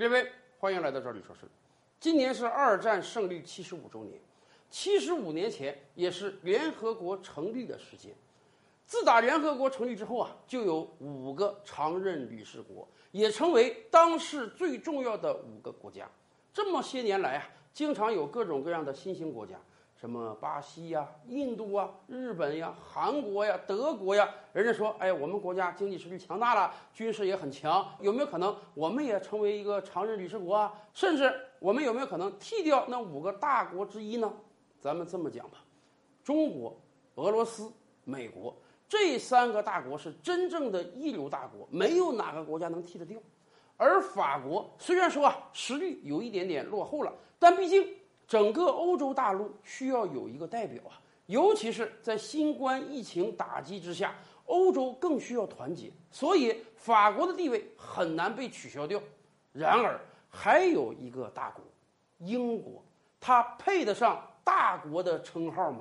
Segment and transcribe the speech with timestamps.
[0.00, 1.42] 列位，欢迎来到这里说事。
[2.00, 4.18] 今年是二战胜利七十五周年，
[4.70, 8.10] 七十五年前也是联合国成立的时间。
[8.86, 16.08] 自打联合国成立之后啊，就有五个常任理事国，也成为当时最重要的五个国家。
[16.50, 19.54] 这么些年来啊，经常有各种各样的新兴国家。
[20.00, 30.72] 什么巴西呀、印度啊、日本呀、韩国呀、德国呀，人家说，哎，我们国家经济实力强大了，军事也很强，有没有可能我们也成为一个常任理事国啊？
[30.94, 34.32] 甚至我们有没有可能替掉那五个大国之一呢？
[34.80, 35.58] 咱们这么讲吧，
[36.24, 36.74] 中国、
[37.16, 37.70] 俄罗斯、
[38.04, 38.56] 美国
[38.88, 43.20] 这三个大国是真正的一流大国，没有哪个国家能替得掉。
[43.76, 47.99] 而法国虽然说啊实力有一点点落后了，但毕竟。
[48.30, 50.94] 整个欧洲大陆需要有一个代表啊，
[51.26, 59.02] 尤其是在新冠疫情打击之下，欧洲更需要团结，所以法国的地位很难被取消掉。
[59.52, 61.64] 然而，还有一个大国，
[62.18, 62.80] 英国，
[63.18, 65.80] 它配得上大国的称号吗？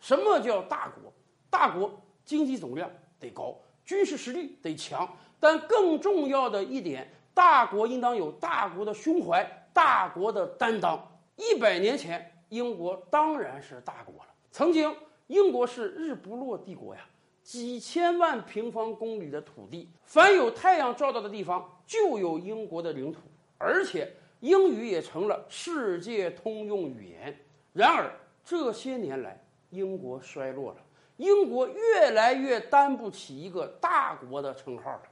[0.00, 1.12] 什么叫大国？
[1.50, 5.06] 大国经济总量得高，军事实力得强，
[5.38, 11.10] 但更重要的一点，大国应当有大国的胸怀，大国的担当。
[11.36, 14.30] 一百年前，英国当然是大国了。
[14.52, 14.94] 曾经，
[15.26, 17.00] 英国是日不落帝国呀，
[17.42, 23.20] 几千万平方公里的土地，凡有太阳照到的地方，就有英国的领土，
[23.58, 27.36] 而且英语也成了世界通用语言。
[27.72, 28.08] 然而，
[28.44, 30.76] 这些年来，英国衰落了，
[31.16, 35.02] 英国越来越担不起一个大国的称号了。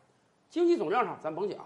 [0.48, 1.58] 经济总量上，咱甭讲，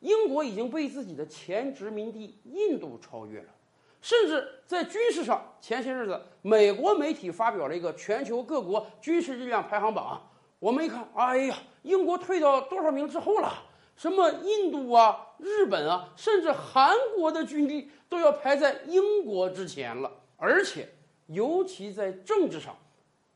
[0.00, 3.48] 英国已经被自己的前殖民地印度超越了。
[4.04, 10.20] 甚至在军事上，前些日子美国媒体发表了一个全球各国军事力量排行榜。
[10.58, 13.50] 我们一看，哎呀，英国退到多少名之后了？
[13.96, 20.12] 什么印度啊、日本啊，甚至韩国的军力都要排在英国之前了。
[20.36, 20.86] 而且，
[21.28, 22.76] 尤其在政治上，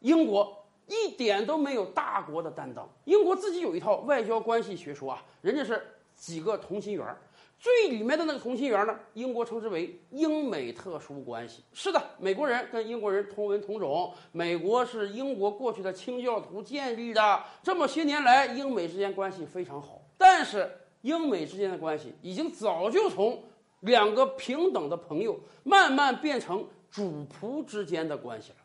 [0.01, 2.87] 英国一点都没有大国的担当。
[3.07, 5.83] 英国自己有一套外交关系学说啊，人家是
[6.15, 7.19] 几个同心圆儿。
[7.59, 8.97] 最里面的那个同心圆呢？
[9.15, 11.65] 英国称之为英美特殊关系。
[11.73, 17.43] 是的，美国人跟英国人同文同种，美国是英国过去的清教徒建立的。
[17.61, 20.01] 这么些年来，英美之间关系非常好。
[20.17, 20.71] 但是，
[21.01, 23.43] 英美之间的关系已经早就从
[23.81, 28.57] 两个平等的朋友，慢慢变成主仆之间的关系了。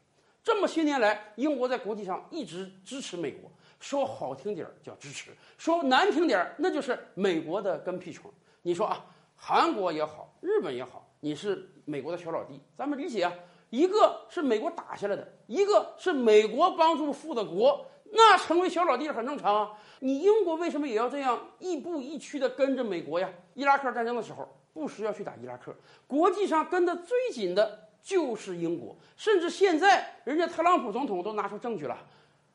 [0.44, 3.50] 这么些年来，英国在国际上一直支持美国，
[3.80, 8.32] 说好听点儿叫支持，说难听点儿那就是美国的跟屁虫。
[8.64, 13.32] 你说啊，韩国也好，日本也好，你是美国的小老弟，咱们理解啊。
[13.70, 19.72] 一个是美国打下来的，一个是美国帮助富的国，那成为小老弟很正常啊。
[20.00, 23.30] 你英国为什么也要这样亦步亦趋地跟着美国呀？
[23.54, 25.76] 伊拉克战争的时候，布什要去打伊拉克，
[26.08, 31.98] 国际上跟得最紧的就是英国，甚至现在人家特朗普总统都拿出证据了，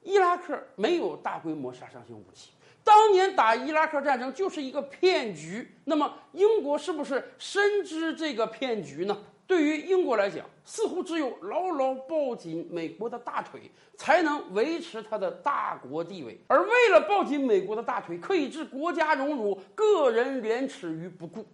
[0.02, 2.52] 伊拉克没有大规模杀伤性武器。
[2.88, 9.15] 当年打伊拉克战争就是一个骗局，那么英国是不是深知这个骗局呢？
[9.47, 16.41] 对于英国来讲，似乎只有牢牢抱紧美国的大腿，才能维持它的大国地位。
[16.47, 21.44] 而为了抱紧美国的大腿，可以置国家荣辱、个人廉耻于不顾。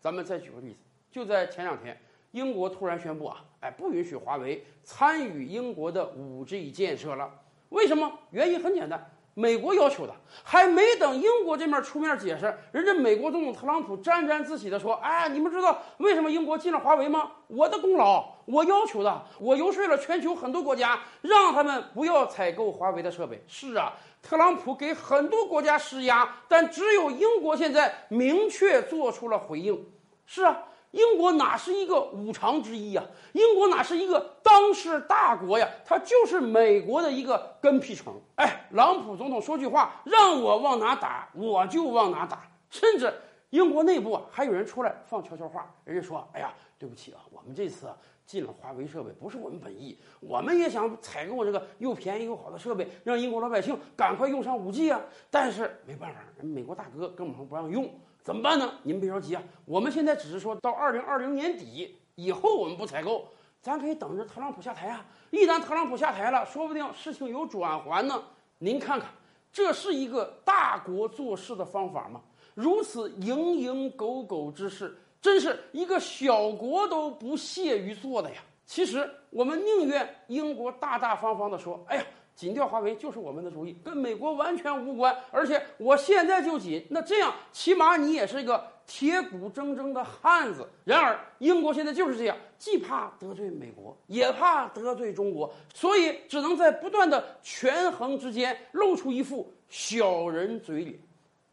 [0.00, 0.78] 咱们再举个例子，
[1.10, 1.94] 就在前两天，
[2.30, 7.30] 英国突然宣布啊，哎，不允许华为参与英国的五 G 建设了。
[7.68, 8.10] 为什么？
[8.30, 9.10] 原因很简单。
[9.38, 10.12] 美国要求的，
[10.42, 17.30] 还没等英国这面出面解释，人家美国总统特朗普沾沾自喜地说：“哎，你们知道为什么英国进了华为吗？
[17.46, 29.86] 我的功劳，我要求的，我游说了全球很多国家，让他们不要采购华为的设备。”是啊，特朗普给很多国家施压，但只有英国现在明确做出了回应。
[30.26, 30.64] 是啊。
[30.92, 33.04] 英国哪是一个五常之一呀？
[33.32, 35.68] 英国哪是一个当世大国呀？
[35.84, 38.20] 它就是美国的一个跟屁虫。
[38.36, 42.42] 哎，朗普总统说句话，让我往哪打，我就往哪打。
[42.70, 43.12] 甚至
[43.50, 47.88] 英国内部啊，还有人出来放悄悄话，人家说：“哎呀，对不起啊，我们这次
[48.26, 55.00] 进了华为设备，不是我们本意，我们也想采购这个又便宜又好的设备，让英国老百姓赶快用上五 G 啊。
[55.30, 57.90] 但是没办法，人美国大哥根本不让用。”
[58.22, 58.74] 怎么办呢？
[58.82, 63.26] 您别着急啊，我们现在只是说到二零二零年底以后我们不采购，
[63.62, 65.02] 咱可以等着特朗普下台啊。
[65.30, 68.22] 一旦特朗普下台了，说不定事情有转圜呢。
[68.58, 69.08] 您看看，
[69.50, 72.20] 这是一个大国做事的方法吗？
[72.60, 78.38] 如此蝇营狗苟之事，真是一个小国都不屑于做的呀。
[78.66, 85.12] 其实我们宁愿英国大大方方地说：“哎呀。”紧调华为就是我们的主意，跟美国完全无关。
[85.32, 90.64] 而且我现在就紧，那这样起码你也是一个铁骨铮铮的汉子。
[90.84, 100.96] 然而，英国现在就是这样，既怕得罪美国，也怕得罪中国，所以只能在不断的权衡之间露出一副小人嘴脸。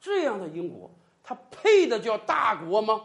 [0.05, 0.91] 这样的英国，
[1.23, 3.01] 它配得叫大国吗？